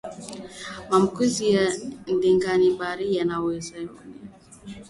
[0.89, 1.63] maambukizi ya
[2.15, 3.79] ndigana bari yanavyoenezwa